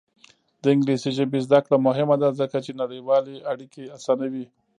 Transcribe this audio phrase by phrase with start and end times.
[0.61, 4.45] د انګلیسي ژبې زده کړه مهمه ده ځکه چې نړیوالې اړیکې اسانوي.